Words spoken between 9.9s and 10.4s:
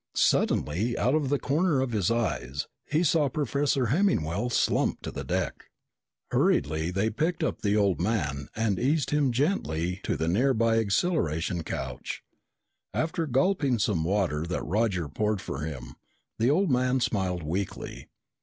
to the